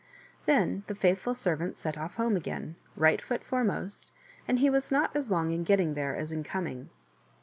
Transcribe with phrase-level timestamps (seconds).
[0.47, 4.11] Then the faithful servant set off home again, right foot foremost,
[4.47, 6.89] and he was not as long in getting there as in coming.